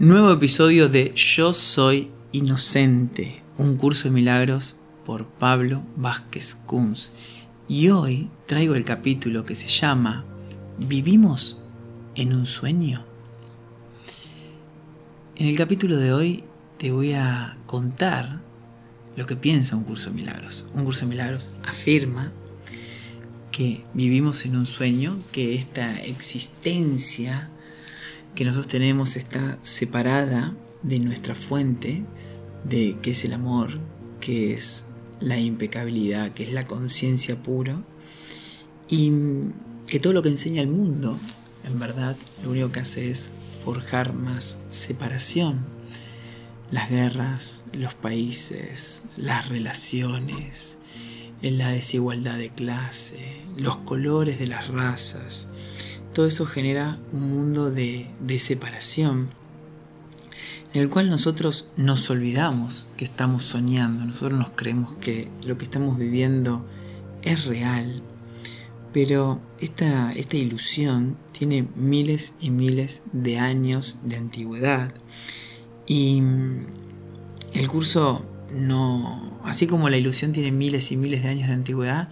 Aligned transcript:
Nuevo 0.00 0.30
episodio 0.30 0.88
de 0.88 1.10
Yo 1.16 1.52
Soy 1.52 2.12
Inocente, 2.30 3.42
un 3.56 3.76
curso 3.76 4.04
de 4.04 4.14
milagros 4.14 4.76
por 5.04 5.26
Pablo 5.26 5.82
Vázquez 5.96 6.54
Kunz. 6.54 7.10
Y 7.66 7.88
hoy 7.88 8.30
traigo 8.46 8.76
el 8.76 8.84
capítulo 8.84 9.44
que 9.44 9.56
se 9.56 9.66
llama 9.66 10.24
¿Vivimos 10.78 11.64
en 12.14 12.32
un 12.32 12.46
sueño? 12.46 13.04
En 15.34 15.48
el 15.48 15.56
capítulo 15.56 15.96
de 15.96 16.12
hoy 16.12 16.44
te 16.76 16.92
voy 16.92 17.14
a 17.14 17.58
contar 17.66 18.40
lo 19.16 19.26
que 19.26 19.34
piensa 19.34 19.74
un 19.74 19.82
curso 19.82 20.10
de 20.10 20.16
milagros. 20.16 20.68
Un 20.74 20.84
curso 20.84 21.06
de 21.06 21.10
milagros 21.10 21.50
afirma 21.64 22.30
que 23.50 23.82
vivimos 23.94 24.44
en 24.44 24.54
un 24.54 24.66
sueño, 24.66 25.18
que 25.32 25.56
esta 25.56 26.00
existencia 26.02 27.50
que 28.38 28.44
nosotros 28.44 28.68
tenemos 28.68 29.16
está 29.16 29.58
separada 29.64 30.54
de 30.84 31.00
nuestra 31.00 31.34
fuente, 31.34 32.04
de 32.62 32.96
que 33.02 33.10
es 33.10 33.24
el 33.24 33.32
amor, 33.32 33.80
que 34.20 34.54
es 34.54 34.84
la 35.18 35.40
impecabilidad, 35.40 36.30
que 36.34 36.44
es 36.44 36.52
la 36.52 36.64
conciencia 36.64 37.42
pura, 37.42 37.82
y 38.88 39.10
que 39.88 39.98
todo 39.98 40.12
lo 40.12 40.22
que 40.22 40.28
enseña 40.28 40.62
el 40.62 40.68
mundo, 40.68 41.18
en 41.64 41.80
verdad, 41.80 42.16
lo 42.44 42.50
único 42.50 42.70
que 42.70 42.78
hace 42.78 43.10
es 43.10 43.32
forjar 43.64 44.12
más 44.12 44.60
separación. 44.68 45.66
Las 46.70 46.90
guerras, 46.90 47.64
los 47.72 47.94
países, 47.94 49.02
las 49.16 49.48
relaciones, 49.48 50.78
la 51.42 51.70
desigualdad 51.70 52.38
de 52.38 52.50
clase, 52.50 53.42
los 53.56 53.78
colores 53.78 54.38
de 54.38 54.46
las 54.46 54.68
razas, 54.68 55.48
todo 56.18 56.26
eso 56.26 56.46
genera 56.46 56.98
un 57.12 57.30
mundo 57.30 57.70
de, 57.70 58.08
separación 58.40 59.28
en 60.74 60.82
el 60.82 60.90
cual 60.90 61.10
nosotros 61.10 61.68
nos 61.76 62.10
olvidamos 62.10 62.88
que 62.96 63.04
estamos 63.04 63.44
soñando, 63.44 64.04
nosotros 64.04 64.36
nos 64.36 64.50
creemos 64.56 64.94
que 65.00 65.28
lo 65.44 65.56
que 65.58 65.64
estamos 65.66 65.96
viviendo 65.96 66.66
es 67.22 67.44
real, 67.44 68.02
pero 68.92 69.38
esta, 69.60 70.10
esta 70.10 70.36
ilusión 70.36 71.16
tiene 71.30 71.68
miles 71.76 72.34
y 72.40 72.50
miles 72.50 73.04
de 73.12 73.38
años 73.38 73.98
de 74.02 74.16
antigüedad 74.16 74.92
y 75.86 76.20
el 77.54 77.68
curso 77.68 78.26
no, 78.52 79.38
así 79.44 79.68
como 79.68 79.88
la 79.88 79.98
ilusión 79.98 80.32
tiene 80.32 80.50
miles 80.50 80.90
y 80.90 80.96
miles 80.96 81.22
de 81.22 81.28
años 81.28 81.46
de 81.46 81.54
antigüedad, 81.54 82.08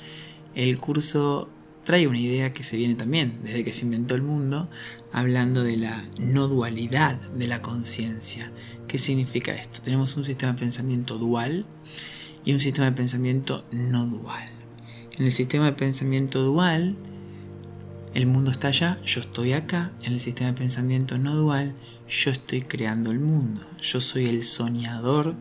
el 0.54 0.78
curso 0.78 1.48
trae 1.86 2.08
una 2.08 2.18
idea 2.18 2.52
que 2.52 2.64
se 2.64 2.76
viene 2.76 2.96
también 2.96 3.38
desde 3.44 3.62
que 3.62 3.72
se 3.72 3.84
inventó 3.84 4.16
el 4.16 4.22
mundo, 4.22 4.68
hablando 5.12 5.62
de 5.62 5.76
la 5.76 6.04
no 6.18 6.48
dualidad 6.48 7.14
de 7.30 7.46
la 7.46 7.62
conciencia. 7.62 8.50
¿Qué 8.88 8.98
significa 8.98 9.54
esto? 9.54 9.80
Tenemos 9.82 10.16
un 10.16 10.24
sistema 10.24 10.52
de 10.52 10.58
pensamiento 10.58 11.16
dual 11.16 11.64
y 12.44 12.52
un 12.52 12.58
sistema 12.58 12.86
de 12.86 12.96
pensamiento 12.96 13.64
no 13.70 14.04
dual. 14.04 14.48
En 15.16 15.26
el 15.26 15.30
sistema 15.30 15.66
de 15.66 15.74
pensamiento 15.74 16.42
dual, 16.42 16.96
el 18.14 18.26
mundo 18.26 18.50
está 18.50 18.66
allá, 18.68 18.98
yo 19.04 19.20
estoy 19.20 19.52
acá. 19.52 19.92
En 20.02 20.12
el 20.12 20.20
sistema 20.20 20.50
de 20.50 20.58
pensamiento 20.58 21.18
no 21.18 21.36
dual, 21.36 21.72
yo 22.08 22.32
estoy 22.32 22.62
creando 22.62 23.12
el 23.12 23.20
mundo. 23.20 23.60
Yo 23.80 24.00
soy 24.00 24.26
el 24.26 24.44
soñador 24.44 25.36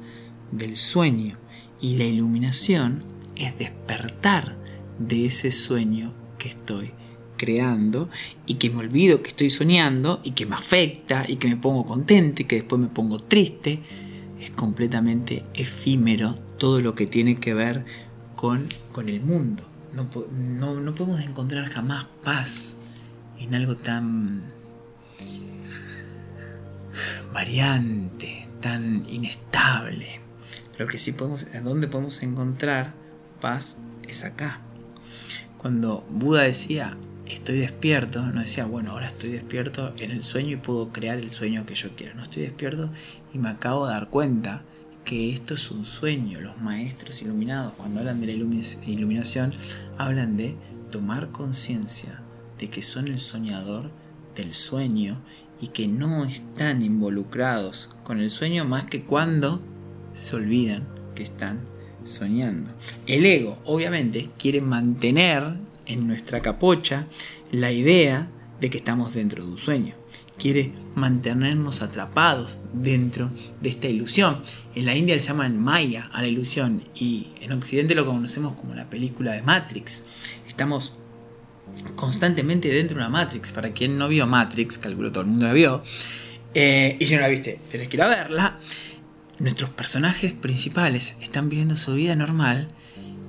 del 0.52 0.78
sueño. 0.78 1.40
Y 1.82 1.98
la 1.98 2.04
iluminación 2.04 3.02
es 3.36 3.58
despertar 3.58 4.56
de 5.00 5.26
ese 5.26 5.52
sueño 5.52 6.14
estoy 6.44 6.92
creando 7.38 8.10
y 8.46 8.56
que 8.56 8.70
me 8.70 8.80
olvido 8.80 9.22
que 9.22 9.30
estoy 9.30 9.50
soñando 9.50 10.22
y 10.24 10.32
que 10.32 10.46
me 10.46 10.56
afecta 10.56 11.26
y 11.28 11.36
que 11.38 11.48
me 11.48 11.58
pongo 11.58 11.86
contento 11.86 12.42
y 12.42 12.46
que 12.46 12.58
después 12.58 12.80
me 12.82 12.88
pongo 12.88 13.20
triste. 13.20 13.80
Es 14.40 14.52
completamente 14.52 15.44
efímero 15.54 16.36
todo 16.58 16.82
lo 16.82 16.96
que 16.96 17.08
tiene 17.08 17.38
que 17.38 17.54
ver 17.54 17.86
con, 18.36 18.68
con 18.92 19.10
el 19.10 19.22
mundo. 19.22 19.64
No, 19.94 20.80
no, 20.80 20.94
podemos 20.96 21.22
encontrar 21.22 21.70
jamás 21.70 22.06
paz 22.24 22.78
en 23.40 23.56
algo 23.56 23.78
tan 23.78 24.44
variante, 27.34 28.48
tan 28.62 29.06
inestable. 29.10 30.20
Lo 30.78 30.88
que 30.88 30.98
sí 30.98 31.14
podemos, 31.14 31.48
¿a 31.56 31.62
dónde 31.62 31.88
podemos 31.88 32.22
encontrar 32.24 32.94
paz? 33.40 33.80
Es 34.08 34.26
acá, 34.26 34.60
cuando 35.66 36.06
Buda 36.12 36.44
decía, 36.44 36.96
estoy 37.26 37.58
despierto, 37.58 38.22
no 38.22 38.42
decía, 38.42 38.66
bueno, 38.66 38.92
ahora 38.92 39.08
estoy 39.08 39.32
despierto 39.32 39.96
en 39.98 40.12
el 40.12 40.22
sueño 40.22 40.52
y 40.52 40.58
puedo 40.58 40.90
crear 40.90 41.18
el 41.18 41.32
sueño 41.32 41.66
que 41.66 41.74
yo 41.74 41.90
quiero. 41.96 42.14
No 42.14 42.22
estoy 42.22 42.44
despierto 42.44 42.92
y 43.34 43.40
me 43.40 43.50
acabo 43.50 43.88
de 43.88 43.94
dar 43.94 44.12
cuenta 44.12 44.62
que 45.04 45.32
esto 45.32 45.56
es 45.56 45.72
un 45.72 45.84
sueño. 45.88 46.40
Los 46.40 46.62
maestros 46.62 47.20
iluminados, 47.24 47.74
cuando 47.78 48.02
hablan 48.02 48.22
de 48.22 48.28
la 48.28 48.34
iluminación, 48.86 49.54
hablan 49.98 50.38
de 50.38 50.56
tomar 50.92 51.32
conciencia 51.32 52.22
de 52.60 52.70
que 52.70 52.84
son 52.84 53.08
el 53.08 53.18
soñador 53.18 53.90
del 54.36 54.54
sueño 54.54 55.18
y 55.60 55.70
que 55.70 55.88
no 55.88 56.26
están 56.26 56.84
involucrados 56.84 57.90
con 58.04 58.20
el 58.20 58.30
sueño 58.30 58.66
más 58.66 58.86
que 58.86 59.04
cuando 59.04 59.64
se 60.14 60.36
olvidan 60.36 60.84
que 61.16 61.24
están 61.24 61.62
soñando. 62.06 62.72
El 63.08 63.26
ego, 63.26 63.58
obviamente, 63.66 64.30
quiere 64.38 64.62
mantener 64.62 65.56
en 65.86 66.08
nuestra 66.08 66.42
capocha 66.42 67.08
la 67.52 67.72
idea 67.72 68.30
de 68.60 68.70
que 68.70 68.78
estamos 68.78 69.14
dentro 69.14 69.44
de 69.44 69.52
un 69.52 69.58
sueño. 69.58 69.96
Quiere 70.38 70.72
mantenernos 70.96 71.82
atrapados 71.82 72.60
dentro 72.74 73.32
de 73.62 73.70
esta 73.70 73.88
ilusión. 73.88 74.42
En 74.76 74.86
la 74.86 74.96
India 74.96 75.16
le 75.16 75.22
llaman 75.22 75.60
Maya 75.60 76.10
a 76.14 76.22
la 76.22 76.28
ilusión 76.28 76.84
y 76.96 77.28
en 77.42 77.52
Occidente 77.52 77.96
lo 77.96 78.06
conocemos 78.06 78.56
como 78.56 78.74
la 78.74 78.90
película 78.90 79.34
de 79.34 79.42
Matrix. 79.42 80.04
Estamos 80.48 80.94
constantemente 81.96 82.70
dentro 82.70 82.98
de 82.98 83.04
una 83.04 83.10
Matrix. 83.10 83.52
Para 83.52 83.72
quien 83.72 83.98
no 83.98 84.08
vio 84.08 84.26
Matrix, 84.28 84.78
calculo 84.78 85.12
todo 85.12 85.24
el 85.24 85.30
mundo 85.30 85.48
la 85.48 85.54
vio. 85.54 85.84
Eh, 86.54 86.96
y 87.00 87.06
si 87.06 87.16
no 87.16 87.22
la 87.22 87.28
viste, 87.28 87.60
tenés 87.70 87.90
que 87.90 87.98
ir 87.98 88.02
a 88.02 88.08
verla 88.08 88.58
nuestros 89.40 89.70
personajes 89.70 90.34
principales 90.34 91.16
están 91.22 91.50
viviendo 91.50 91.76
su 91.76 91.94
vida 91.94 92.16
normal 92.16 92.68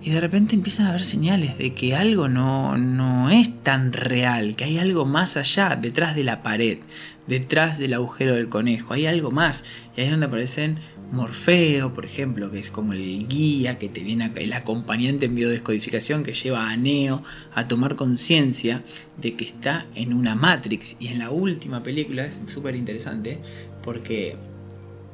y 0.03 0.11
de 0.11 0.21
repente 0.21 0.55
empiezan 0.55 0.87
a 0.87 0.91
haber 0.91 1.03
señales 1.03 1.59
de 1.59 1.73
que 1.73 1.97
algo 1.97 2.29
no, 2.29 2.79
no 2.79 3.31
es 3.31 3.63
tan 3.65 3.93
real, 3.93 4.55
que 4.55 4.65
hay 4.65 4.79
algo 4.79 5.05
más 5.05 5.37
allá, 5.37 5.75
detrás 5.75 6.15
de 6.15 6.23
la 6.23 6.45
pared, 6.45 6.79
detrás 7.27 7.79
del 7.79 7.95
agujero 7.95 8.35
del 8.35 8.49
conejo, 8.49 8.95
hay 8.95 9.07
algo 9.07 9.33
más. 9.33 9.65
Y 9.97 10.01
ahí 10.01 10.07
es 10.07 10.13
donde 10.13 10.27
aparecen 10.27 10.79
Morfeo, 11.11 11.93
por 11.93 12.05
ejemplo, 12.05 12.51
que 12.51 12.59
es 12.59 12.71
como 12.71 12.93
el 12.93 13.27
guía 13.27 13.79
que 13.79 13.89
te 13.89 14.01
viene, 14.01 14.31
el 14.37 14.53
acompañante 14.53 15.27
en 15.27 15.35
biodescodificación 15.35 16.23
que 16.23 16.35
lleva 16.35 16.71
a 16.71 16.77
Neo 16.77 17.25
a 17.55 17.67
tomar 17.67 17.97
conciencia 17.97 18.85
de 19.17 19.35
que 19.35 19.45
está 19.45 19.87
en 19.95 20.13
una 20.13 20.37
Matrix. 20.37 20.97
Y 21.01 21.09
en 21.09 21.19
la 21.19 21.31
última 21.31 21.83
película 21.83 22.27
es 22.27 22.39
súper 22.47 22.77
interesante 22.77 23.39
porque 23.83 24.37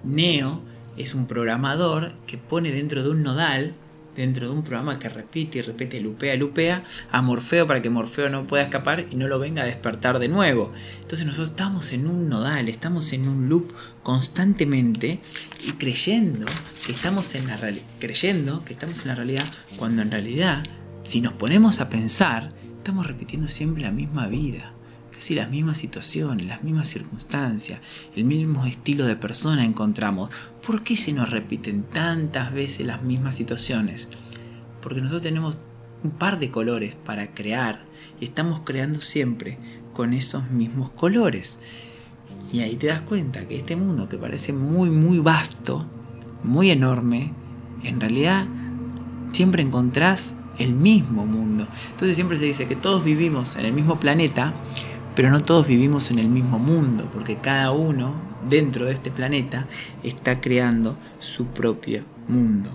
Neo 0.04 0.62
es 0.96 1.14
un 1.14 1.26
programador 1.26 2.12
que 2.26 2.38
pone 2.38 2.70
dentro 2.70 3.02
de 3.02 3.10
un 3.10 3.22
nodal, 3.22 3.74
dentro 4.16 4.46
de 4.46 4.52
un 4.52 4.62
programa 4.62 4.98
que 4.98 5.08
repite 5.08 5.58
y 5.58 5.62
repite, 5.62 6.00
lupea, 6.00 6.36
lupea, 6.36 6.84
a 7.10 7.22
Morfeo 7.22 7.66
para 7.66 7.80
que 7.80 7.90
Morfeo 7.90 8.28
no 8.28 8.46
pueda 8.46 8.64
escapar 8.64 9.06
y 9.10 9.16
no 9.16 9.26
lo 9.26 9.38
venga 9.38 9.62
a 9.62 9.66
despertar 9.66 10.18
de 10.18 10.28
nuevo. 10.28 10.72
Entonces 11.00 11.26
nosotros 11.26 11.50
estamos 11.50 11.92
en 11.92 12.06
un 12.06 12.28
nodal, 12.28 12.68
estamos 12.68 13.12
en 13.12 13.26
un 13.26 13.48
loop 13.48 13.72
constantemente 14.02 15.20
y 15.66 15.72
creyendo 15.72 16.46
que 16.84 16.92
estamos 16.92 17.34
en 17.34 17.46
la 17.46 17.58
creyendo 17.98 18.64
que 18.64 18.74
estamos 18.74 19.02
en 19.02 19.08
la 19.08 19.14
realidad, 19.14 19.44
cuando 19.76 20.02
en 20.02 20.10
realidad, 20.10 20.62
si 21.04 21.20
nos 21.20 21.32
ponemos 21.32 21.80
a 21.80 21.88
pensar, 21.88 22.52
estamos 22.76 23.06
repitiendo 23.06 23.48
siempre 23.48 23.82
la 23.82 23.92
misma 23.92 24.26
vida 24.26 24.74
casi 25.12 25.34
las 25.34 25.50
mismas 25.50 25.78
situaciones, 25.78 26.46
las 26.46 26.62
mismas 26.62 26.88
circunstancias, 26.88 27.80
el 28.16 28.24
mismo 28.24 28.66
estilo 28.66 29.06
de 29.06 29.16
persona 29.16 29.64
encontramos. 29.64 30.30
¿Por 30.66 30.82
qué 30.82 30.96
se 30.96 31.12
nos 31.12 31.30
repiten 31.30 31.84
tantas 31.84 32.52
veces 32.52 32.86
las 32.86 33.02
mismas 33.02 33.36
situaciones? 33.36 34.08
Porque 34.80 35.00
nosotros 35.00 35.22
tenemos 35.22 35.58
un 36.02 36.10
par 36.10 36.38
de 36.38 36.50
colores 36.50 36.94
para 36.94 37.32
crear 37.34 37.84
y 38.20 38.24
estamos 38.24 38.62
creando 38.64 39.00
siempre 39.00 39.58
con 39.92 40.14
esos 40.14 40.50
mismos 40.50 40.90
colores. 40.90 41.58
Y 42.52 42.60
ahí 42.60 42.76
te 42.76 42.88
das 42.88 43.02
cuenta 43.02 43.46
que 43.46 43.56
este 43.56 43.76
mundo 43.76 44.08
que 44.08 44.18
parece 44.18 44.52
muy, 44.52 44.90
muy 44.90 45.18
vasto, 45.20 45.86
muy 46.42 46.70
enorme, 46.70 47.32
en 47.82 48.00
realidad 48.00 48.46
siempre 49.32 49.62
encontrás 49.62 50.36
el 50.58 50.74
mismo 50.74 51.26
mundo. 51.26 51.66
Entonces 51.92 52.16
siempre 52.16 52.38
se 52.38 52.44
dice 52.44 52.66
que 52.66 52.76
todos 52.76 53.04
vivimos 53.04 53.56
en 53.56 53.64
el 53.64 53.72
mismo 53.72 53.98
planeta, 53.98 54.54
pero 55.14 55.30
no 55.30 55.40
todos 55.40 55.66
vivimos 55.66 56.10
en 56.10 56.18
el 56.18 56.28
mismo 56.28 56.58
mundo, 56.58 57.08
porque 57.12 57.36
cada 57.36 57.72
uno 57.72 58.14
dentro 58.48 58.86
de 58.86 58.92
este 58.92 59.10
planeta 59.10 59.66
está 60.02 60.40
creando 60.40 60.96
su 61.18 61.46
propio 61.46 62.02
mundo. 62.28 62.70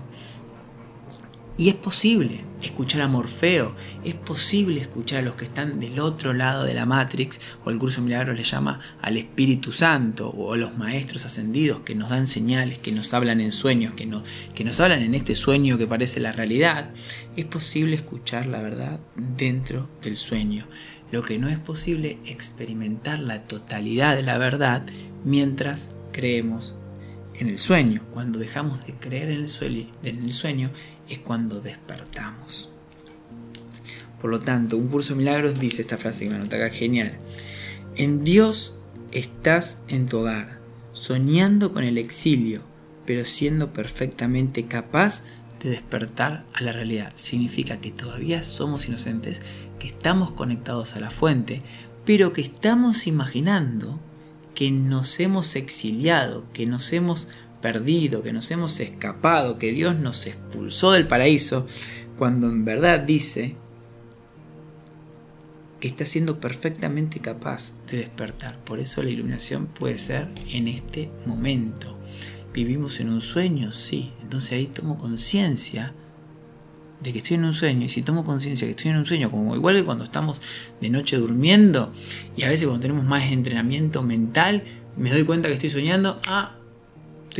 Y 1.60 1.68
es 1.70 1.74
posible 1.74 2.44
escuchar 2.62 3.00
a 3.00 3.08
Morfeo, 3.08 3.74
es 4.04 4.14
posible 4.14 4.80
escuchar 4.80 5.18
a 5.18 5.22
los 5.22 5.34
que 5.34 5.44
están 5.44 5.80
del 5.80 5.98
otro 5.98 6.32
lado 6.32 6.62
de 6.62 6.72
la 6.72 6.86
Matrix, 6.86 7.40
o 7.64 7.70
el 7.70 7.78
curso 7.80 8.00
Milagros 8.00 8.36
le 8.36 8.44
llama 8.44 8.78
al 9.02 9.16
Espíritu 9.16 9.72
Santo, 9.72 10.28
o 10.28 10.54
a 10.54 10.56
los 10.56 10.78
maestros 10.78 11.24
ascendidos 11.24 11.80
que 11.80 11.96
nos 11.96 12.10
dan 12.10 12.28
señales, 12.28 12.78
que 12.78 12.92
nos 12.92 13.12
hablan 13.12 13.40
en 13.40 13.50
sueños, 13.50 13.94
que, 13.94 14.08
que 14.54 14.64
nos 14.64 14.78
hablan 14.78 15.02
en 15.02 15.16
este 15.16 15.34
sueño 15.34 15.78
que 15.78 15.88
parece 15.88 16.20
la 16.20 16.30
realidad. 16.30 16.90
Es 17.34 17.46
posible 17.46 17.96
escuchar 17.96 18.46
la 18.46 18.62
verdad 18.62 19.00
dentro 19.16 19.90
del 20.00 20.16
sueño. 20.16 20.64
Lo 21.10 21.24
que 21.24 21.40
no 21.40 21.48
es 21.48 21.58
posible 21.58 22.20
experimentar 22.24 23.18
la 23.18 23.48
totalidad 23.48 24.14
de 24.14 24.22
la 24.22 24.38
verdad 24.38 24.86
mientras 25.24 25.96
creemos 26.12 26.76
en 27.34 27.48
el 27.48 27.58
sueño. 27.58 28.02
Cuando 28.12 28.38
dejamos 28.38 28.86
de 28.86 28.94
creer 28.94 29.30
en 29.30 29.42
el 30.22 30.32
sueño 30.32 30.70
es 31.08 31.18
cuando 31.18 31.60
despertamos. 31.60 32.74
Por 34.20 34.30
lo 34.30 34.40
tanto, 34.40 34.76
un 34.76 34.88
curso 34.88 35.14
de 35.14 35.18
milagros 35.18 35.60
dice 35.60 35.82
esta 35.82 35.96
frase 35.96 36.24
que 36.24 36.30
me 36.30 36.36
anota 36.36 36.56
acá 36.56 36.70
genial. 36.70 37.18
En 37.96 38.24
Dios 38.24 38.78
estás 39.12 39.82
en 39.88 40.06
tu 40.06 40.18
hogar, 40.18 40.60
soñando 40.92 41.72
con 41.72 41.84
el 41.84 41.98
exilio, 41.98 42.62
pero 43.06 43.24
siendo 43.24 43.72
perfectamente 43.72 44.66
capaz 44.66 45.24
de 45.62 45.70
despertar 45.70 46.44
a 46.52 46.62
la 46.62 46.72
realidad. 46.72 47.12
Significa 47.14 47.80
que 47.80 47.90
todavía 47.90 48.42
somos 48.42 48.86
inocentes, 48.86 49.40
que 49.78 49.88
estamos 49.88 50.32
conectados 50.32 50.94
a 50.94 51.00
la 51.00 51.10
fuente, 51.10 51.62
pero 52.04 52.32
que 52.32 52.40
estamos 52.40 53.06
imaginando 53.06 54.00
que 54.54 54.70
nos 54.70 55.20
hemos 55.20 55.54
exiliado, 55.54 56.44
que 56.52 56.66
nos 56.66 56.92
hemos 56.92 57.28
perdido, 57.60 58.22
que 58.22 58.32
nos 58.32 58.50
hemos 58.50 58.78
escapado, 58.80 59.58
que 59.58 59.72
Dios 59.72 59.96
nos 59.96 60.26
expulsó 60.26 60.92
del 60.92 61.06
paraíso, 61.06 61.66
cuando 62.16 62.48
en 62.48 62.64
verdad 62.64 63.00
dice 63.00 63.56
que 65.80 65.88
está 65.88 66.04
siendo 66.04 66.40
perfectamente 66.40 67.20
capaz 67.20 67.74
de 67.86 67.98
despertar. 67.98 68.58
Por 68.64 68.80
eso 68.80 69.02
la 69.02 69.10
iluminación 69.10 69.66
puede 69.66 69.98
ser 69.98 70.28
en 70.50 70.68
este 70.68 71.10
momento. 71.26 71.98
Vivimos 72.52 72.98
en 73.00 73.10
un 73.10 73.20
sueño, 73.20 73.70
sí. 73.70 74.12
Entonces 74.20 74.52
ahí 74.52 74.66
tomo 74.66 74.98
conciencia 74.98 75.94
de 77.00 77.12
que 77.12 77.18
estoy 77.18 77.36
en 77.36 77.44
un 77.44 77.54
sueño. 77.54 77.84
Y 77.84 77.88
si 77.88 78.02
tomo 78.02 78.24
conciencia 78.24 78.66
que 78.66 78.72
estoy 78.72 78.90
en 78.90 78.96
un 78.96 79.06
sueño, 79.06 79.30
como 79.30 79.54
igual 79.54 79.76
que 79.76 79.84
cuando 79.84 80.04
estamos 80.04 80.40
de 80.80 80.90
noche 80.90 81.16
durmiendo, 81.16 81.92
y 82.36 82.42
a 82.42 82.48
veces 82.48 82.66
cuando 82.66 82.82
tenemos 82.82 83.04
más 83.04 83.30
entrenamiento 83.30 84.02
mental, 84.02 84.64
me 84.96 85.10
doy 85.10 85.24
cuenta 85.24 85.48
que 85.48 85.54
estoy 85.54 85.70
soñando, 85.70 86.20
ah, 86.26 86.57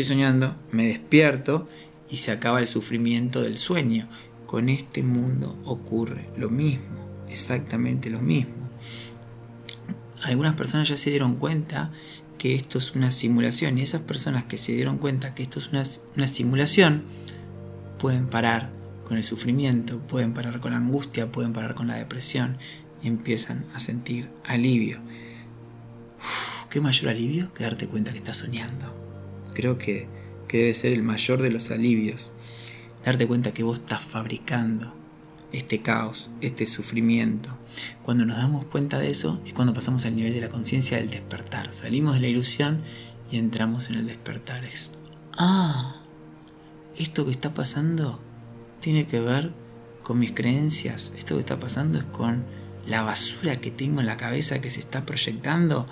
estoy 0.01 0.15
soñando, 0.15 0.55
me 0.71 0.87
despierto 0.87 1.69
y 2.09 2.19
se 2.19 2.31
acaba 2.31 2.61
el 2.61 2.69
sufrimiento 2.69 3.43
del 3.43 3.59
sueño. 3.59 4.09
Con 4.47 4.69
este 4.69 5.03
mundo 5.03 5.59
ocurre 5.65 6.29
lo 6.37 6.51
mismo, 6.51 6.85
exactamente 7.29 8.09
lo 8.09 8.21
mismo. 8.21 8.55
Algunas 10.23 10.55
personas 10.55 10.89
ya 10.89 10.97
se 10.97 11.11
dieron 11.11 11.35
cuenta 11.35 11.91
que 12.39 12.55
esto 12.55 12.79
es 12.79 12.95
una 12.95 13.11
simulación 13.11 13.77
y 13.77 13.83
esas 13.83 14.03
personas 14.03 14.45
que 14.45 14.57
se 14.57 14.71
dieron 14.71 14.99
cuenta 14.99 15.35
que 15.35 15.43
esto 15.43 15.59
es 15.59 15.69
una, 15.69 16.29
simulación 16.29 17.03
pueden 17.99 18.29
parar 18.29 18.71
con 19.05 19.17
el 19.17 19.25
sufrimiento, 19.25 19.99
pueden 19.99 20.33
parar 20.33 20.61
con 20.61 20.71
la 20.71 20.79
angustia, 20.79 21.33
pueden 21.33 21.53
parar 21.53 21.75
con 21.75 21.89
la 21.89 21.97
depresión 21.97 22.57
y 23.03 23.09
empiezan 23.09 23.65
a 23.75 23.81
sentir 23.81 24.31
alivio. 24.45 25.01
¿Qué 26.71 26.81
mayor 26.81 27.09
alivio 27.09 27.53
que 27.53 27.65
darte 27.65 27.89
cuenta 27.89 28.13
que 28.13 28.19
estás 28.19 28.37
soñando? 28.37 29.08
Creo 29.59 29.77
que, 29.77 30.07
debe 30.49 30.73
ser 30.73 30.93
el 30.93 31.03
mayor 31.03 31.43
de 31.43 31.51
los 31.51 31.73
alivios. 31.73 32.31
Darte 33.05 33.27
cuenta 33.27 33.53
que 33.53 33.65
vos 33.65 33.81
estás 33.81 34.01
fabricando 34.01 34.95
este 35.51 35.83
caos, 35.83 36.31
este 36.41 36.65
sufrimiento. 36.65 37.51
Cuando 38.05 38.25
nos 38.25 38.37
damos 38.37 38.67
cuenta 38.67 39.01
de 39.01 39.11
eso 39.11 39.43
es 39.45 39.53
cuando 39.53 39.75
pasamos 39.75 40.07
al 40.07 40.15
nivel 40.15 40.33
de 40.33 40.41
la 40.43 40.49
conciencia 40.49 40.99
del 40.99 41.11
despertar. 41.11 41.75
Salimos 41.75 42.15
de 42.15 42.21
la 42.21 42.29
ilusión 42.29 42.83
y 43.33 43.39
entramos 43.39 43.91
en 43.91 43.97
el 43.97 44.07
despertar. 44.07 44.65
Es, 44.65 44.93
ah, 45.37 46.03
esto 46.97 47.25
que 47.25 47.33
está 47.33 47.53
pasando 47.53 48.21
tiene 48.81 49.09
que 49.09 49.19
ver 49.19 49.53
con 50.05 50.21
mis 50.21 50.31
creencias. 50.31 51.13
Esto 51.19 51.35
que 51.35 51.41
está 51.41 51.59
pasando 51.59 51.99
es 51.99 52.05
con 52.05 52.45
la 52.87 53.03
basura 53.03 53.61
que 53.61 53.73
tengo 53.73 53.99
en 53.99 54.07
la 54.07 54.17
cabeza 54.17 54.61
que 54.61 54.71
se 54.71 54.79
está 54.79 55.05
proyectando 55.05 55.89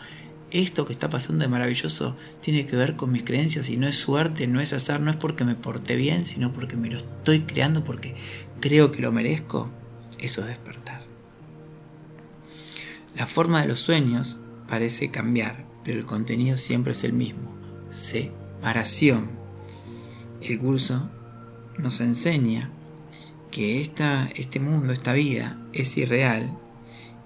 esto 0.60 0.86
que 0.86 0.92
está 0.92 1.10
pasando 1.10 1.42
de 1.42 1.48
maravilloso 1.48 2.16
tiene 2.40 2.66
que 2.66 2.76
ver 2.76 2.96
con 2.96 3.12
mis 3.12 3.24
creencias 3.24 3.68
y 3.70 3.76
no 3.76 3.86
es 3.86 3.96
suerte, 3.96 4.46
no 4.46 4.60
es 4.60 4.72
azar, 4.72 5.00
no 5.00 5.10
es 5.10 5.16
porque 5.16 5.44
me 5.44 5.54
porté 5.54 5.96
bien, 5.96 6.24
sino 6.24 6.52
porque 6.52 6.76
me 6.76 6.90
lo 6.90 6.98
estoy 6.98 7.40
creando, 7.40 7.84
porque 7.84 8.14
creo 8.60 8.92
que 8.92 9.02
lo 9.02 9.12
merezco, 9.12 9.70
eso 10.18 10.42
es 10.42 10.48
despertar. 10.48 11.02
La 13.16 13.26
forma 13.26 13.60
de 13.62 13.68
los 13.68 13.80
sueños 13.80 14.38
parece 14.68 15.10
cambiar, 15.10 15.64
pero 15.84 15.98
el 15.98 16.06
contenido 16.06 16.56
siempre 16.56 16.92
es 16.92 17.04
el 17.04 17.12
mismo, 17.12 17.54
separación. 17.88 19.30
El 20.42 20.58
curso 20.58 21.08
nos 21.78 22.00
enseña 22.00 22.70
que 23.50 23.80
esta, 23.80 24.28
este 24.34 24.60
mundo, 24.60 24.92
esta 24.92 25.12
vida, 25.12 25.58
es 25.72 25.96
irreal 25.96 26.58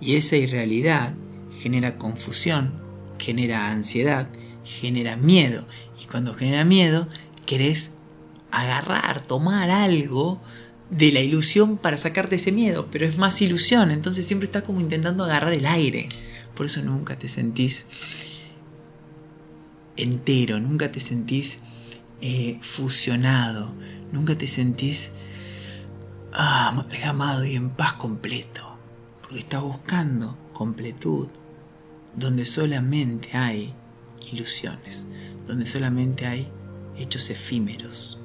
y 0.00 0.16
esa 0.16 0.36
irrealidad 0.36 1.14
genera 1.58 1.98
confusión, 1.98 2.89
genera 3.20 3.70
ansiedad, 3.70 4.28
genera 4.64 5.16
miedo. 5.16 5.66
Y 6.02 6.06
cuando 6.06 6.34
genera 6.34 6.64
miedo, 6.64 7.06
querés 7.46 7.96
agarrar, 8.50 9.24
tomar 9.24 9.70
algo 9.70 10.40
de 10.90 11.12
la 11.12 11.20
ilusión 11.20 11.78
para 11.78 11.96
sacarte 11.96 12.36
ese 12.36 12.50
miedo, 12.50 12.88
pero 12.90 13.06
es 13.06 13.16
más 13.16 13.40
ilusión, 13.40 13.92
entonces 13.92 14.26
siempre 14.26 14.46
estás 14.46 14.64
como 14.64 14.80
intentando 14.80 15.24
agarrar 15.24 15.52
el 15.52 15.66
aire. 15.66 16.08
Por 16.54 16.66
eso 16.66 16.82
nunca 16.82 17.16
te 17.16 17.28
sentís 17.28 17.86
entero, 19.96 20.58
nunca 20.58 20.90
te 20.90 21.00
sentís 21.00 21.62
eh, 22.20 22.58
fusionado, 22.60 23.72
nunca 24.12 24.36
te 24.36 24.46
sentís 24.46 25.12
ah, 26.32 26.84
amado 27.04 27.44
y 27.44 27.54
en 27.54 27.70
paz 27.70 27.94
completo, 27.94 28.76
porque 29.22 29.38
estás 29.38 29.62
buscando 29.62 30.36
completud, 30.52 31.28
donde 32.16 32.44
solamente 32.44 33.36
hay 33.36 33.72
ilusiones, 34.32 35.06
donde 35.46 35.66
solamente 35.66 36.26
hay 36.26 36.48
hechos 36.96 37.30
efímeros. 37.30 38.18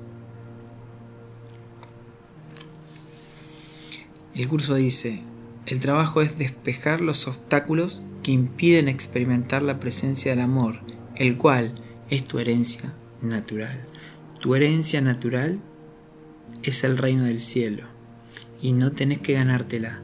El 4.35 4.49
curso 4.49 4.75
dice, 4.75 5.21
el 5.65 5.79
trabajo 5.79 6.21
es 6.21 6.37
despejar 6.37 7.01
los 7.01 7.27
obstáculos 7.27 8.03
que 8.21 8.31
impiden 8.31 8.89
experimentar 8.89 9.61
la 9.61 9.79
presencia 9.79 10.31
del 10.31 10.41
amor, 10.41 10.81
el 11.15 11.37
cual 11.37 11.73
es 12.09 12.25
tu 12.25 12.39
herencia 12.39 12.93
natural. 13.21 13.87
Tu 14.41 14.55
herencia 14.55 14.99
natural 14.99 15.59
es 16.63 16.83
el 16.83 16.97
reino 16.97 17.23
del 17.23 17.39
cielo 17.39 17.83
y 18.61 18.73
no 18.73 18.91
tenés 18.91 19.19
que 19.19 19.33
ganártela, 19.33 20.01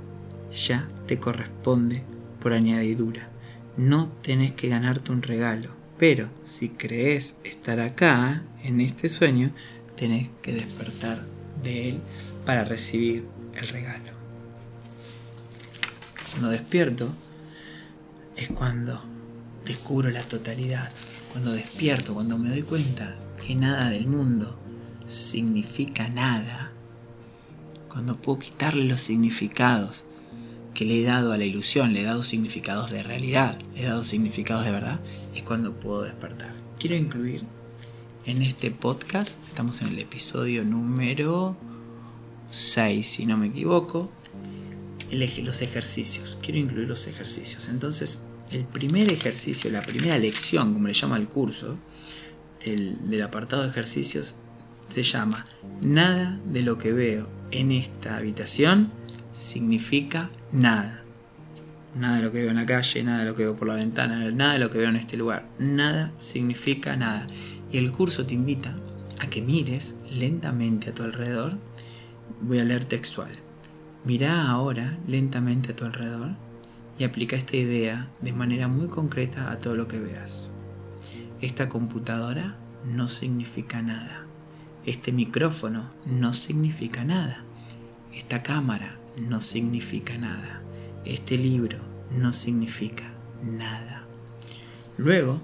ya 0.51 0.87
te 1.07 1.19
corresponde 1.19 2.03
por 2.39 2.53
añadidura 2.53 3.30
no 3.81 4.09
tenés 4.21 4.51
que 4.51 4.69
ganarte 4.69 5.11
un 5.11 5.23
regalo. 5.23 5.71
Pero 5.97 6.29
si 6.45 6.69
crees 6.69 7.37
estar 7.43 7.79
acá, 7.79 8.43
en 8.63 8.79
este 8.79 9.09
sueño, 9.09 9.51
tenés 9.95 10.29
que 10.43 10.53
despertar 10.53 11.25
de 11.63 11.89
él 11.89 11.99
para 12.45 12.63
recibir 12.63 13.25
el 13.55 13.67
regalo. 13.67 14.11
Cuando 16.29 16.49
despierto 16.49 17.11
es 18.35 18.49
cuando 18.49 19.03
descubro 19.65 20.09
la 20.11 20.23
totalidad. 20.23 20.91
Cuando 21.31 21.51
despierto, 21.51 22.13
cuando 22.13 22.37
me 22.37 22.49
doy 22.49 22.61
cuenta 22.61 23.15
que 23.45 23.55
nada 23.55 23.89
del 23.89 24.05
mundo 24.07 24.59
significa 25.07 26.07
nada. 26.07 26.71
Cuando 27.89 28.17
puedo 28.17 28.39
quitarle 28.39 28.85
los 28.85 29.01
significados 29.01 30.05
que 30.73 30.85
le 30.85 31.01
he 31.01 31.03
dado 31.03 31.31
a 31.31 31.37
la 31.37 31.45
ilusión, 31.45 31.93
le 31.93 32.01
he 32.01 32.03
dado 32.03 32.23
significados 32.23 32.91
de 32.91 33.03
realidad, 33.03 33.57
le 33.75 33.81
he 33.81 33.85
dado 33.85 34.03
significados 34.03 34.65
de 34.65 34.71
verdad, 34.71 34.99
es 35.35 35.43
cuando 35.43 35.73
puedo 35.73 36.03
despertar. 36.03 36.53
Quiero 36.79 36.95
incluir 36.95 37.43
en 38.25 38.41
este 38.41 38.71
podcast, 38.71 39.39
estamos 39.47 39.81
en 39.81 39.89
el 39.89 39.99
episodio 39.99 40.63
número 40.63 41.55
6, 42.49 43.05
si 43.05 43.25
no 43.25 43.37
me 43.37 43.47
equivoco, 43.47 44.11
los 45.11 45.61
ejercicios. 45.61 46.39
Quiero 46.41 46.59
incluir 46.59 46.87
los 46.87 47.07
ejercicios. 47.07 47.67
Entonces, 47.67 48.27
el 48.51 48.63
primer 48.63 49.11
ejercicio, 49.11 49.69
la 49.69 49.81
primera 49.81 50.17
lección, 50.17 50.73
como 50.73 50.87
le 50.87 50.93
llama 50.93 51.17
el 51.17 51.27
curso, 51.27 51.77
del, 52.63 53.09
del 53.09 53.21
apartado 53.23 53.63
de 53.63 53.69
ejercicios, 53.69 54.35
se 54.89 55.03
llama 55.03 55.45
Nada 55.81 56.39
de 56.45 56.61
lo 56.61 56.77
que 56.77 56.93
veo 56.93 57.27
en 57.51 57.71
esta 57.71 58.17
habitación 58.17 58.91
significa 59.31 60.29
nada. 60.51 61.03
Nada 61.95 62.17
de 62.17 62.21
lo 62.23 62.31
que 62.31 62.41
veo 62.41 62.51
en 62.51 62.57
la 62.57 62.65
calle, 62.65 63.03
nada 63.03 63.19
de 63.19 63.25
lo 63.25 63.35
que 63.35 63.43
veo 63.43 63.55
por 63.55 63.67
la 63.67 63.75
ventana, 63.75 64.31
nada 64.31 64.53
de 64.53 64.59
lo 64.59 64.69
que 64.69 64.77
veo 64.77 64.89
en 64.89 64.95
este 64.95 65.17
lugar. 65.17 65.45
Nada 65.59 66.11
significa 66.19 66.95
nada. 66.95 67.27
Y 67.71 67.77
el 67.77 67.91
curso 67.91 68.25
te 68.25 68.33
invita 68.33 68.75
a 69.19 69.27
que 69.27 69.41
mires 69.41 69.97
lentamente 70.09 70.89
a 70.89 70.93
tu 70.93 71.03
alrededor 71.03 71.57
Voy 72.43 72.57
a 72.57 72.63
leer 72.63 72.85
textual. 72.85 73.29
Mira 74.03 74.49
ahora 74.49 74.97
lentamente 75.07 75.71
a 75.71 75.75
tu 75.75 75.85
alrededor 75.85 76.31
y 76.97 77.03
aplica 77.03 77.35
esta 77.35 77.55
idea 77.55 78.09
de 78.19 78.33
manera 78.33 78.67
muy 78.67 78.87
concreta 78.87 79.51
a 79.51 79.59
todo 79.59 79.75
lo 79.75 79.87
que 79.87 79.99
veas. 79.99 80.49
Esta 81.39 81.69
computadora 81.69 82.55
no 82.83 83.07
significa 83.07 83.83
nada. 83.83 84.25
Este 84.87 85.11
micrófono 85.11 85.91
no 86.07 86.33
significa 86.33 87.03
nada. 87.03 87.43
Esta 88.11 88.41
cámara 88.41 88.97
no 89.17 89.41
significa 89.41 90.17
nada. 90.17 90.61
Este 91.05 91.37
libro 91.37 91.79
no 92.17 92.33
significa 92.33 93.11
nada. 93.43 94.05
Luego, 94.97 95.41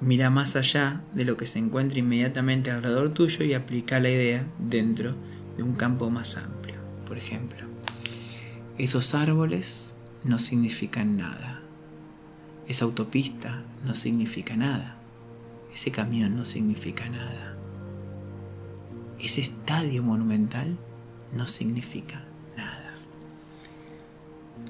mira 0.00 0.30
más 0.30 0.56
allá 0.56 1.02
de 1.14 1.24
lo 1.24 1.36
que 1.36 1.46
se 1.46 1.58
encuentra 1.58 1.98
inmediatamente 1.98 2.70
alrededor 2.70 3.12
tuyo 3.14 3.44
y 3.44 3.54
aplica 3.54 4.00
la 4.00 4.10
idea 4.10 4.46
dentro 4.58 5.14
de 5.56 5.62
un 5.62 5.74
campo 5.74 6.10
más 6.10 6.36
amplio. 6.36 6.76
Por 7.06 7.18
ejemplo, 7.18 7.66
esos 8.78 9.14
árboles 9.14 9.94
no 10.24 10.38
significan 10.38 11.16
nada. 11.16 11.62
Esa 12.66 12.84
autopista 12.84 13.62
no 13.84 13.94
significa 13.94 14.56
nada. 14.56 14.96
Ese 15.72 15.90
camión 15.90 16.36
no 16.36 16.44
significa 16.44 17.08
nada. 17.08 17.56
Ese 19.20 19.40
estadio 19.40 20.02
monumental 20.02 20.78
no 21.32 21.46
significa. 21.46 22.24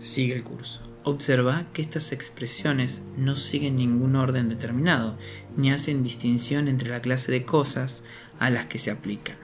Sigue 0.00 0.34
el 0.34 0.42
curso. 0.42 0.80
Observa 1.04 1.66
que 1.72 1.82
estas 1.82 2.12
expresiones 2.12 3.02
no 3.16 3.36
siguen 3.36 3.76
ningún 3.76 4.16
orden 4.16 4.48
determinado, 4.48 5.16
ni 5.56 5.70
hacen 5.70 6.02
distinción 6.02 6.68
entre 6.68 6.90
la 6.90 7.00
clase 7.00 7.30
de 7.30 7.44
cosas 7.44 8.04
a 8.38 8.50
las 8.50 8.66
que 8.66 8.78
se 8.78 8.90
aplican. 8.90 9.36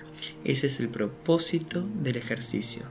Ese 0.44 0.66
es 0.66 0.80
el 0.80 0.88
propósito 0.88 1.86
del 2.02 2.16
ejercicio. 2.16 2.82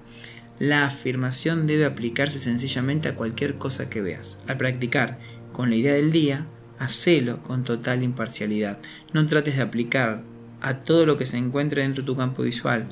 La 0.60 0.86
afirmación 0.86 1.67
debe 1.67 1.86
aplicarse 1.86 2.39
sencillamente 2.39 3.10
a 3.10 3.15
cualquier 3.15 3.57
cosa 3.57 3.89
que 3.89 4.01
veas. 4.01 4.38
Al 4.48 4.57
practicar 4.57 5.19
con 5.51 5.69
la 5.69 5.75
idea 5.75 5.93
del 5.93 6.12
día, 6.12 6.45
hacelo 6.79 7.41
con 7.43 7.63
total 7.63 8.03
imparcialidad. 8.03 8.77
No 9.12 9.25
trates 9.25 9.57
de 9.57 9.63
aplicar 9.63 10.24
a 10.62 10.79
todo 10.79 11.05
lo 11.05 11.17
que 11.17 11.25
se 11.25 11.38
encuentre 11.38 11.81
dentro 11.81 12.03
de 12.03 12.07
tu 12.07 12.15
campo 12.15 12.43
visual, 12.43 12.88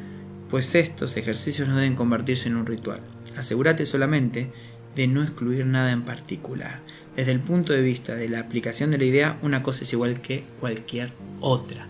pues 0.50 0.76
estos 0.76 1.16
ejercicios 1.16 1.68
no 1.68 1.76
deben 1.76 1.96
convertirse 1.96 2.50
en 2.50 2.58
un 2.58 2.66
ritual. 2.66 3.13
Asegúrate 3.38 3.86
solamente 3.86 4.52
de 4.96 5.08
no 5.08 5.24
excluir 5.24 5.66
nada 5.66 5.92
en 5.92 6.04
particular. 6.04 6.82
Desde 7.16 7.32
el 7.32 7.40
punto 7.40 7.74
de 7.74 7.82
vista 7.82 8.16
de 8.16 8.30
la 8.30 8.40
aplicación 8.40 8.92
de 8.92 8.98
la 8.98 9.06
idea, 9.06 9.40
una 9.42 9.64
cosa 9.64 9.84
es 9.84 9.94
igual 9.94 10.22
que 10.22 10.44
cualquier 10.60 11.14
otra. 11.40 11.88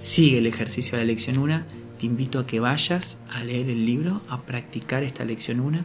Sigue 0.00 0.38
el 0.38 0.46
ejercicio 0.46 0.96
de 0.96 1.04
la 1.04 1.08
lección 1.08 1.38
1. 1.38 1.62
Te 1.98 2.06
invito 2.06 2.38
a 2.40 2.46
que 2.46 2.60
vayas 2.60 3.18
a 3.30 3.42
leer 3.42 3.70
el 3.70 3.86
libro, 3.86 4.22
a 4.28 4.42
practicar 4.42 5.02
esta 5.02 5.24
lección 5.24 5.60
1 5.60 5.80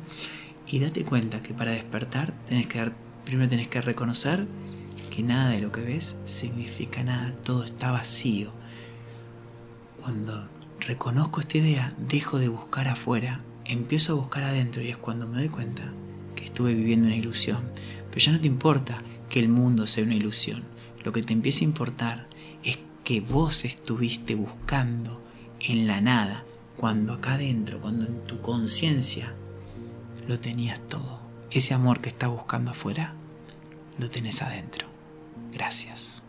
y 0.68 0.80
date 0.80 1.04
cuenta 1.04 1.42
que 1.42 1.54
para 1.54 1.72
despertar 1.72 2.34
que 2.48 2.92
primero 3.26 3.50
tenés 3.50 3.68
que 3.68 3.82
reconocer 3.82 4.46
que 5.10 5.24
nada 5.24 5.52
de 5.52 5.60
lo 5.60 5.72
que 5.72 5.82
ves 5.82 6.16
significa 6.26 7.04
nada, 7.04 7.34
todo 7.44 7.64
está 7.64 7.92
vacío. 7.92 8.52
Cuando 10.02 10.48
reconozco 10.80 11.42
esta 11.42 11.58
idea, 11.58 11.94
dejo 11.98 12.40
de 12.40 12.50
buscar 12.50 12.88
afuera, 12.88 13.42
empiezo 13.70 14.14
a 14.14 14.16
buscar 14.16 14.44
adentro 14.44 14.82
y 14.82 14.90
es 14.90 14.98
cuando 14.98 15.28
me 15.28 15.38
doy 15.38 15.50
cuenta 15.50 15.94
que 16.36 16.44
estuve 16.44 16.74
viviendo 16.74 17.08
una 17.08 17.16
ilusión. 17.16 17.64
Pero 18.10 18.26
ya 18.26 18.32
no 18.32 18.42
te 18.42 18.48
importa 18.48 19.02
que 19.30 19.40
el 19.40 19.50
mundo 19.50 19.88
sea 19.88 20.04
una 20.04 20.16
ilusión. 20.16 20.64
Lo 21.04 21.14
que 21.14 21.22
te 21.22 21.34
empieza 21.34 21.62
a 21.62 21.70
importar 21.70 22.28
es 22.64 22.80
que 23.04 23.22
vos 23.22 23.64
estuviste 23.64 24.36
buscando 24.36 25.22
en 25.62 25.88
la 25.88 26.02
nada, 26.02 26.44
cuando 26.76 27.14
acá 27.14 27.34
adentro, 27.34 27.80
cuando 27.80 28.06
en 28.06 28.26
tu 28.26 28.42
conciencia 28.42 29.34
lo 30.28 30.40
tenías 30.40 30.80
todo. 30.88 31.20
Ese 31.52 31.74
amor 31.74 32.02
que 32.02 32.10
estás 32.10 32.30
buscando 32.30 32.72
afuera, 32.72 33.14
lo 33.98 34.10
tenés 34.10 34.42
adentro. 34.42 34.88
Gracias. 35.52 36.24